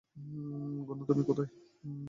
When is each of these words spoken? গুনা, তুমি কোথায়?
গুনা, 0.87 1.03
তুমি 1.05 1.23
কোথায়? 1.23 1.49